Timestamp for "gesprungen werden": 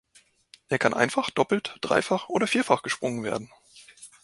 2.81-3.51